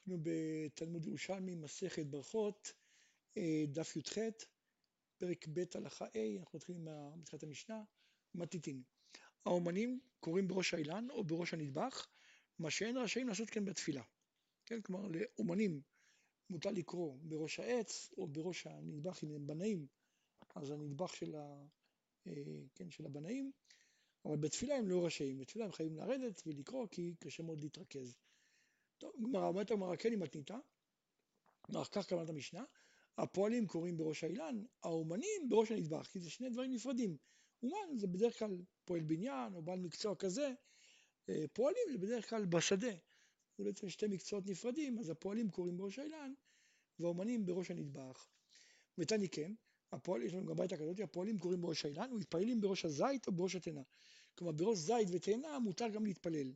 [0.00, 2.72] אנחנו בתלמוד ירושלמי, מסכת ברכות,
[3.36, 4.18] אה, דף י"ח,
[5.18, 7.84] פרק ב' הלכה ה', אנחנו מתחילים מתחילת המשנה,
[8.34, 8.82] מתיתין.
[9.46, 12.06] האומנים קוראים בראש האילן או בראש הנדבך,
[12.58, 14.02] מה שאין רשאים לעשות כן בתפילה.
[14.66, 15.80] כן, כלומר לאומנים
[16.50, 19.86] מותר לקרוא בראש העץ או בראש הנדבך אם הם בנאים,
[20.54, 21.66] אז הנדבך של, ה,
[22.26, 22.32] אה,
[22.74, 23.52] כן, של הבנאים,
[24.24, 28.18] אבל בתפילה הם לא רשאים, בתפילה הם חייבים לרדת ולקרוא כי קשה מאוד להתרכז.
[29.00, 30.18] טוב, גמרא, אומרת הגמרא כן היא
[31.60, 32.64] כלומר כך כוונת המשנה,
[33.18, 37.16] הפועלים קוראים בראש האילן, האומנים בראש הנדבך, כי זה שני דברים נפרדים.
[37.62, 40.52] אומן זה בדרך כלל פועל בניין או בעל מקצוע כזה,
[41.28, 42.92] אה, פועלים זה בדרך כלל בשדה.
[43.58, 46.32] זה בעצם שתי מקצועות נפרדים, אז הפועלים קוראים בראש האילן
[46.98, 48.28] והאומנים בראש הנדבך.
[48.98, 49.52] ותני כן,
[49.92, 53.56] הפועל, יש לנו גם ביתה כזאת, הפועלים קוראים בראש האילן ומתפללים בראש הזית או בראש
[53.56, 53.82] התאנה.
[54.34, 56.52] כלומר בראש זית ותאנה מותר גם להתפלל.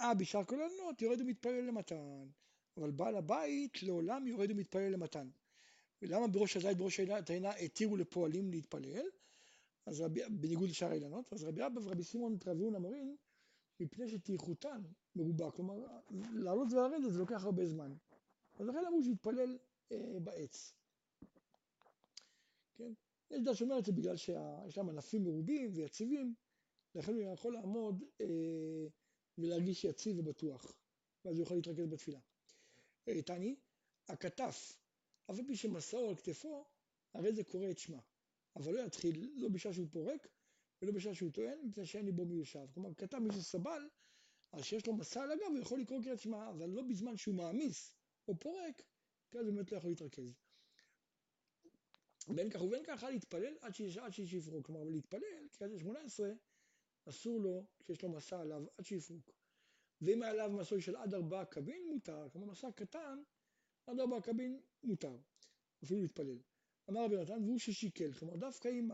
[0.00, 2.26] אה, בשאר כל העלונות יורד ומתפלל למתן,
[2.76, 5.28] אבל בעל הבית לעולם יורד ומתפלל למתן.
[6.02, 9.06] ולמה בראש הזית, בראש התאנה התירו לפועלים להתפלל?
[9.86, 13.16] אז רבי, בניגוד לשאר האילנות, אז רבי אבא ורבי סימון את רבי הונא מרין,
[13.80, 14.82] מפני שטרחותן
[15.16, 15.86] מרובה, כלומר
[16.32, 17.94] לעלות ולרדת זה לוקח הרבה זמן.
[18.58, 19.58] אז לכן אמרו שיתפלל
[19.92, 20.74] אה, בעץ.
[22.76, 22.92] כן?
[23.30, 26.34] יש דעה שאומרת זה בגלל שיש להם ענפים מרובים ויציבים,
[26.94, 28.86] לכן הוא יכול לעמוד אה,
[29.38, 30.72] ולהרגיש יציב ובטוח,
[31.24, 32.20] ואז הוא יכול להתרכז בתפילה.
[33.08, 33.56] אה, תני,
[34.08, 34.78] הכתף,
[35.30, 36.64] אף על פי שמסעו על כתפו,
[37.14, 38.00] הרי זה קורא את שמה.
[38.56, 40.28] אבל לא יתחיל, לא בשעה שהוא פורק,
[40.82, 42.66] ולא בשעה שהוא טוען, מפני שאין ליבו מיושב.
[42.74, 43.88] כלומר, כתב מי שסבל,
[44.52, 47.34] אז שיש לו מסע על הגב, הוא יכול לקרוא קריאת שמע, אבל לא בזמן שהוא
[47.34, 47.94] מעמיס
[48.28, 48.82] או פורק,
[49.30, 50.34] כי אז באמת לא יכול להתרכז.
[52.28, 53.74] בין כך ובין כך, להתפלל עד
[54.12, 54.66] שיפרוק.
[54.66, 56.32] כלומר, להתפלל, קריאת 18,
[57.08, 59.30] אסור לו, כשיש לו מסע עליו, עד שיפרוק.
[60.00, 62.28] ואם היה עליו מסוי של עד ארבעה קבין, מותר.
[62.32, 63.22] כלומר, מסע קטן,
[63.86, 65.16] עד ארבעה קבין, מותר.
[65.84, 66.38] אפילו להתפלל.
[66.90, 68.12] אמר רבי נתן, והוא ששיקל.
[68.12, 68.88] כלומר, דווקא אם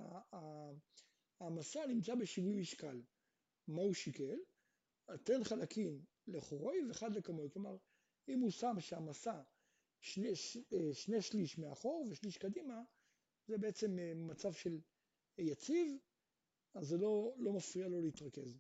[1.41, 3.03] המסע נמצא בשיווי משקל.
[3.69, 4.39] מה הוא שיקל?
[5.24, 7.51] תן חלקים לחורוי ואחד לקמוי.
[7.51, 7.77] כלומר,
[8.29, 9.42] אם הוא שם שהמסע
[10.01, 10.33] שני,
[10.92, 12.83] שני שליש מאחור ושליש קדימה,
[13.47, 14.80] זה בעצם אה, מצב של
[15.39, 15.98] יציב,
[16.74, 18.58] אז זה לא, לא מפריע לו להתרכז.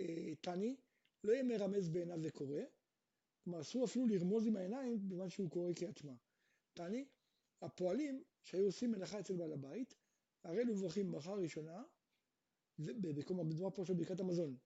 [0.00, 0.76] אה, תני,
[1.24, 2.60] לא יהיה מרמז בעיניו וקורא,
[3.44, 6.12] כלומר אסור אפילו לרמוז עם העיניים בזמן שהוא קורא שמע.
[6.74, 7.04] תני,
[7.62, 9.94] הפועלים שהיו עושים מלאכה אצל בעל הבית,
[10.44, 11.82] הרי הם מברכים ברכה ראשונה,
[12.78, 14.56] מדובר פה של ברכת המזון,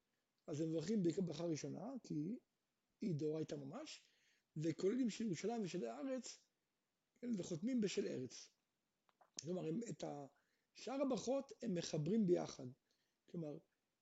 [0.47, 2.39] אז הם מברכים ברכה ראשונה, כי
[3.01, 4.03] היא דאורייתא ממש,
[4.57, 6.39] וכוללים של ירושלים ושל הארץ,
[7.21, 8.51] כן, וחותמים בשל ארץ.
[9.43, 10.05] כלומר, את
[10.75, 12.67] שאר הברכות הם מחברים ביחד.
[13.27, 13.59] כלומר,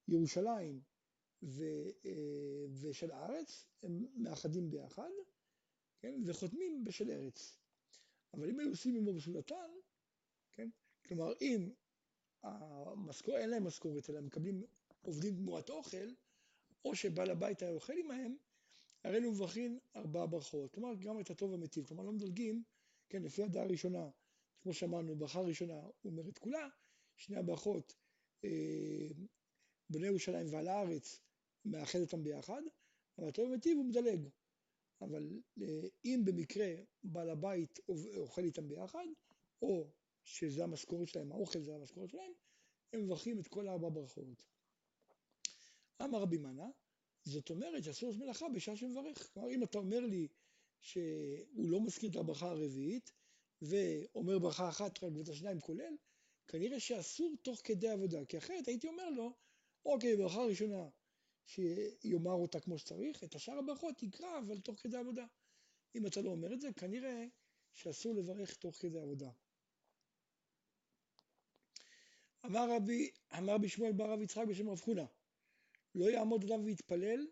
[0.09, 0.81] ירושלים
[1.43, 1.65] ו,
[2.05, 5.11] אה, ושל הארץ הם מאחדים ביחד,
[6.01, 7.59] כן, וחותמים בשל ארץ.
[8.35, 9.71] אבל אם היו עושים עמו בסעודתן,
[10.53, 10.69] כן,
[11.07, 11.71] כלומר אם
[12.43, 14.63] המשכור, אין להם משכורת אלא מקבלים
[15.03, 16.13] עובדים תמורת אוכל,
[16.85, 18.37] או שבעל הבית היה אוכל עמהם,
[19.05, 20.73] הרי מברכים ארבעה ברכות.
[20.73, 21.87] כלומר, גם את הטוב המטיב.
[21.87, 22.63] כלומר, לא מדלגים,
[23.09, 24.11] כן, לפי הדעה הראשונה,
[24.63, 26.69] כמו שאמרנו, ברכה ראשונה אומר את כולה,
[27.17, 27.97] שני הברכות,
[28.45, 29.09] אה,
[29.91, 31.21] בני ירושלים ועל הארץ,
[31.65, 32.63] מאחד אותם ביחד,
[33.19, 34.29] אבל הטוב המטיב הוא מדלג.
[35.01, 37.79] אבל אה, אם במקרה בעל הבית
[38.17, 39.07] אוכל איתם ביחד,
[39.63, 39.91] או
[40.25, 42.33] שזה המשכורת שלהם, האוכל זה המשכורת שלהם,
[42.93, 44.43] הם מברכים את כל ארבע ברכות.
[46.03, 46.69] אמר רבי מנה,
[47.25, 49.33] זאת אומרת שאסור לעשות מלאכה בשעה שמברך.
[49.33, 50.29] כלומר, אם אתה אומר לי
[50.81, 53.13] שהוא לא מזכיר את הברכה הרביעית,
[53.63, 55.97] ואומר ברכה אחת רק ואת השניים כולל,
[56.49, 59.33] כנראה שאסור תוך כדי עבודה, כי אחרת הייתי אומר לו,
[59.85, 60.89] אוקיי, ברכה ראשונה
[61.47, 65.27] שיאמר אותה כמו שצריך, את השאר הברכות יקרא, אבל תוך כדי עבודה.
[65.95, 67.25] אם אתה לא אומר את זה, כנראה
[67.75, 69.31] שאסור לברך תוך כדי עבודה.
[72.47, 75.07] אמר רבי, אמר רבי שמואל בר רב יצחק בשם רב חונה,
[75.95, 77.27] לא יעמוד אדם ויתפלל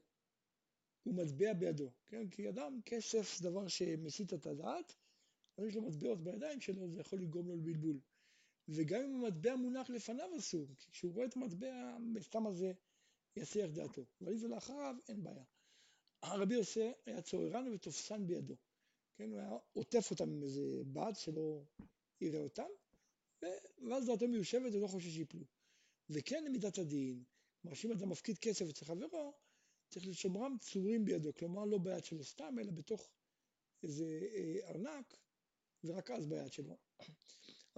[1.06, 2.28] ומטבע בידו, כן?
[2.28, 4.94] כי אדם, כסף דבר שמסיט את הדעת,
[5.58, 8.00] אז יש לו מטבעות בידיים שלו, זה יכול לגרום לו לבלבול.
[8.68, 12.72] וגם אם המטבע מונח לפניו אסור, כי כשהוא רואה את המטבע, סתם הזה
[13.36, 14.04] יסיח דעתו.
[14.20, 15.44] אבל אם זה לאחריו, אין בעיה.
[16.22, 18.54] הרבי יוסי היה צוררן ותופסן בידו.
[19.16, 21.64] כן, הוא היה עוטף אותם עם איזה בד שלא
[22.20, 22.68] יראה אותם,
[23.88, 25.44] ואז דעתו מיושבת ולא חושש שיפלו.
[26.10, 27.24] וכן למידת הדין,
[27.62, 29.34] כלומר שאם אדם מפקיד כסף אצל חברו,
[29.88, 33.08] צריך לשומרם צורים בידו, כלומר לא ביד שלו סתם, אלא בתוך
[33.82, 34.04] איזה
[34.34, 35.16] אה, ארנק,
[35.86, 36.76] ורק אז ביד שלו.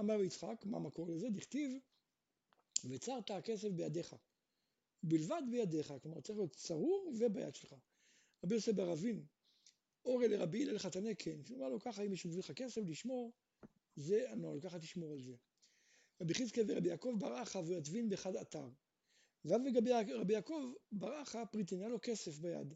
[0.01, 1.31] אמר יצחק, מה המקור לזה?
[1.31, 1.71] דכתיב,
[2.85, 4.17] וצרת הכסף בידיך.
[5.05, 7.75] ובלבד בידיך, כלומר צריך להיות צרור וביד שלך.
[8.45, 9.27] רבי יוסף ברבין
[10.05, 13.33] אורי לרבי הלל חתני כן, שאומר לו ככה אם מישהו מביא לך כסף לשמור,
[13.97, 15.37] זה הנוהל, ככה תשמור על זה.
[16.21, 18.69] רבי חזקיה ורבי יעקב ברחה ויתבין באחד אתר.
[19.45, 19.61] ואז
[20.21, 22.75] רבי יעקב ברחה פריטין, היה לו כסף ביד.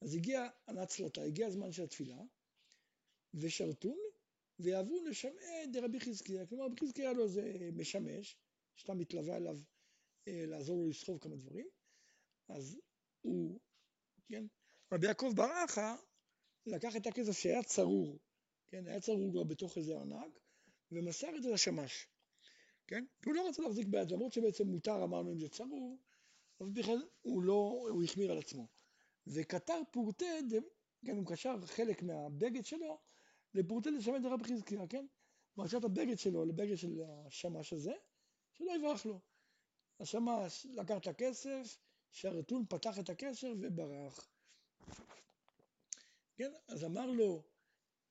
[0.00, 2.22] אז הגיע הנצלתה, הגיע הזמן של התפילה,
[3.34, 3.98] ושרתון,
[4.62, 6.46] ויעברו לשמעי דרבי חזקיה.
[6.46, 8.36] כלומר, רבי חזקיה לו איזה משמש,
[8.76, 9.58] שאתה מתלווה אליו
[10.28, 11.66] אה, לעזור לו לסחוב כמה דברים,
[12.48, 12.80] אז
[13.20, 13.60] הוא,
[14.28, 14.44] כן,
[14.92, 15.96] רבי יעקב ברחה
[16.66, 18.18] לקח את הכסף שהיה צרור,
[18.68, 20.38] כן, היה צרור כבר בתוך איזה ארנק,
[20.92, 22.06] ומסר את זה לשמש,
[22.86, 23.04] כן?
[23.22, 25.98] כי הוא לא רצה להחזיק ביד, למרות שבעצם מותר, אמרנו אם זה צרור,
[26.60, 28.66] אז בכלל הוא לא, הוא החמיר על עצמו.
[29.26, 30.26] וקטר פורטה,
[31.06, 32.98] כן, הוא קשר חלק מהבגד שלו
[33.54, 35.06] לפורטה לשמן דרב חזקיה, כן?
[35.64, 37.92] קשר את הבגד שלו לבגד של השמש הזה,
[38.52, 39.20] שלא יברח לו.
[40.00, 41.78] השמש לקח את הכסף,
[42.10, 44.28] שהרתון פתח את הקשר וברח.
[46.36, 47.42] כן, אז אמר לו,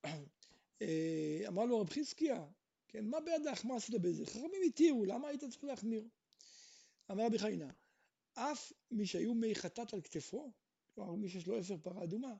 [0.82, 2.46] אה, אמר לו רב חזקיה,
[2.88, 4.26] כן, מה בידך, מה עשית בזה?
[4.26, 6.08] חכמים התירו, למה היית צריך להחמיר?
[7.10, 7.70] אמר רבי חיינה,
[8.34, 10.52] אף מי שהיו מי חטאת על כתפו,
[10.94, 12.34] כלומר מי שיש לו עשר פרה אדומה,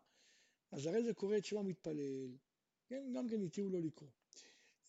[0.70, 2.37] אז הרי זה קורא את שמע מתפלל,
[2.90, 4.10] כן, גם כן התירו לו לקרוא.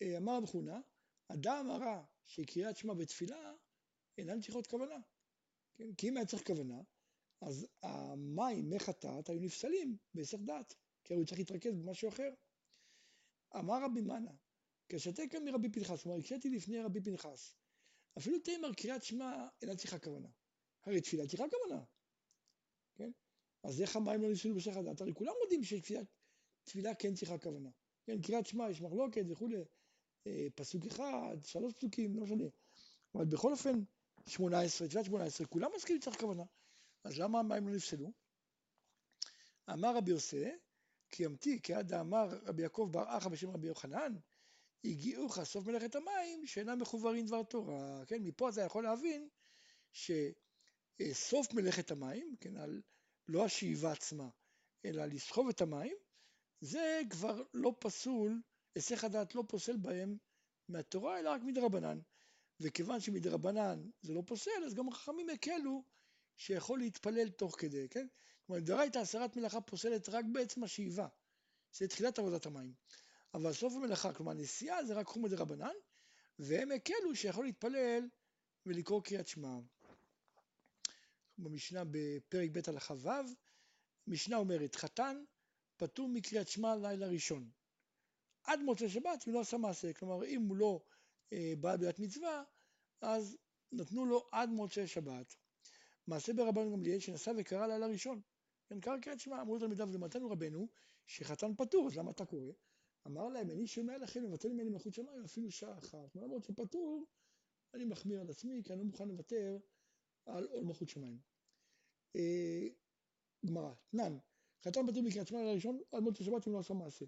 [0.02, 0.80] אה, אמר רב חונה,
[1.28, 3.54] אדם הרע שקריאת שמע בתפילה
[4.18, 4.96] אינן צריכות כוונה,
[5.74, 6.82] כן, כי אם היה צריך כוונה,
[7.42, 12.30] אז המים מחטאת היו נפסלים בהיסח דעת, כי הוא צריך להתרכז במשהו אחר.
[13.56, 14.32] אמר רבי מנה,
[15.30, 17.56] כאן מרבי פנחס, כלומר הקשיתי לפני רבי פנחס,
[18.18, 20.30] אפילו תימר קריאת שמע אינה צריכה כוונה.
[20.84, 21.84] הרי תפילה צריכה כוונה,
[22.96, 23.12] כן?
[23.64, 25.02] אז איך המים לא נפסלו בהיסח דעת?
[25.02, 27.70] הרי כולם יודעים שתפילה כן צריכה כוונה.
[28.04, 29.58] כן, קריאת שמע יש מחלוקת וכולי,
[30.28, 32.44] אה, פסוק אחד, שלוש פסוקים, לא משנה.
[33.16, 33.80] אבל בכל אופן,
[34.28, 36.44] 18, תפילת 18, כולם מסכימים שצריך כוונה.
[37.04, 38.12] אז למה המים לא נפסלו?
[39.70, 40.46] אמר רבי יוסי,
[41.10, 44.14] כי ימתי, כי עד אמר רבי יעקב בר אחא בשם רבי יוחנן,
[44.84, 48.06] הגיעוך סוף מלאכת המים שאינם מחוברים דבר תורה.
[48.08, 49.30] כן, מפה אתה יכול להבין
[49.94, 52.82] שסוף מלאכת המים, כן, על
[53.28, 54.30] לא השאיבה עצמה,
[54.86, 55.96] אלא לסחוב את המים,
[56.62, 58.42] זה כבר לא פסול,
[58.76, 60.18] היסח הדעת לא פוסל בהם
[60.70, 62.00] מהתורה, אלא רק מדרבנן.
[62.60, 65.84] וכיוון שמדרבנן זה לא פוסל, אז גם החכמים הקלו
[66.38, 68.08] שיכול להתפלל תוך כדי, כן?
[68.46, 71.08] כלומר, דרייתא הסרת מלאכה פוסלת רק בעצם השאיבה,
[71.74, 72.74] זה תחילת עבודת המים.
[73.34, 75.74] אבל סוף המלאכה, כלומר נסיעה זה רק חומר דרבנן,
[76.40, 78.08] והם הקלו שיכול להתפלל
[78.66, 79.60] ולקרוא קריאת שמע.
[81.38, 83.10] במשנה בפרק ב' הלכה ו',
[84.08, 85.24] משנה אומרת, חתן
[85.82, 87.50] פטור מקריאת שמע לילה ראשון.
[88.44, 90.84] עד מוצאי שבת הוא לא עשה מעשה, כלומר אם הוא לא
[91.34, 92.44] אה, בעל בית מצווה,
[93.02, 93.38] אז
[93.72, 95.36] נתנו לו עד מוצאי שבת.
[96.08, 98.22] מעשה ברבנו גמליאל שנסע וקרא לילה ראשון.
[98.68, 100.68] כן, קרא קריאת שמע, אמרו לתלמידיו למתנו רבנו
[101.08, 102.52] שחתן פטור, אז למה אתה קורא?
[103.08, 106.16] אמר להם, אני שומע לכם לבטל ממני מלכות שמיים אפילו שעה אחת.
[106.16, 107.06] למרות שפטור,
[107.74, 109.58] אני מחמיר על עצמי, כי אני לא מוכן לוותר
[110.26, 111.20] על עול מלכות שמיים.
[112.16, 112.68] אה,
[113.46, 114.18] גמרא, תנן,
[114.66, 117.06] חתן פטור מקריאת שמע לילה ראשון, עד מוצאי שבת אם לא עשה מעשה.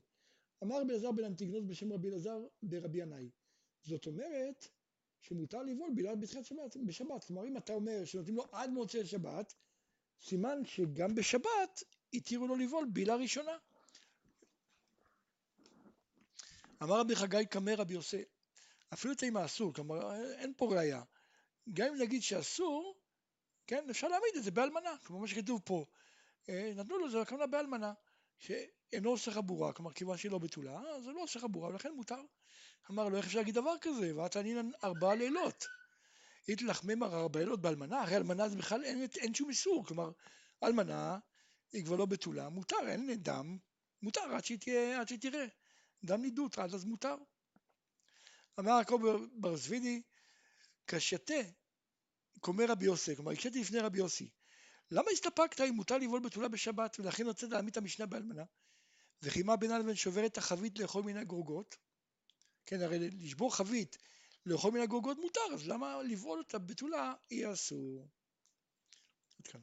[0.63, 3.29] אמר רבי אלעזר בן אנטיגנוס בשם רבי אלעזר ברבי ינאי.
[3.83, 4.67] זאת אומרת
[5.21, 7.23] שמותר לבעול בגלל בתחילת שבת, בשבת.
[7.23, 9.53] כלומר, אם אתה אומר שנותנים לו עד מוצאי שבת,
[10.21, 11.83] סימן שגם בשבת
[12.13, 13.57] התירו לו לבעול בילה ראשונה.
[16.83, 18.23] אמר רבי חגי קמא רבי יוסי,
[18.93, 21.03] אפילו תימא אסור, כלומר אין פה ראייה.
[21.73, 22.95] גם אם נגיד שאסור,
[23.67, 25.85] כן, אפשר להעמיד את זה באלמנה, כמו מה שכתוב פה.
[26.49, 27.93] אה, נתנו לו זה הכוונה באלמנה,
[28.39, 32.21] שאינו עושה חבורה, כלומר כיוון שהיא לא בתולה, אז זה לא עושה חבורה ולכן מותר.
[32.91, 34.17] אמר לו, איך אפשר להגיד דבר כזה?
[34.17, 35.65] ואת ענינן ארבעה לילות.
[36.47, 40.11] איתלך ממר ארבעה לילות באלמנה, הרי אלמנה זה בכלל אין, אין שום איסור, כלומר,
[40.63, 41.19] אלמנה
[41.73, 43.57] היא כבר לא בתולה, מותר, אין דם,
[44.01, 44.59] מותר עד שהיא,
[44.99, 45.45] עד שהיא תראה.
[46.03, 47.15] דם נידות, עד אז מותר.
[48.59, 49.01] אמר יעקב
[49.33, 50.01] בר זבידי,
[50.87, 51.33] כשתה,
[52.39, 54.29] קומר רבי יוסי, כלומר, הקשיתי לפני רבי יוסי,
[54.91, 58.43] למה הסתפקת אם מותר לבעול בתולה בשבת ולכן רוצה להעמיד את המשנה באלמנה?
[59.21, 61.75] וכי מה בינה לבין שוברת החבית לאכול מן הגרוגות?
[62.65, 63.97] כן, הרי לשבור חבית
[64.45, 68.07] לאכול מן הגרוגות מותר, אז למה לבעול אותה בתולה יהיה אסור?
[69.39, 69.61] עד כאן.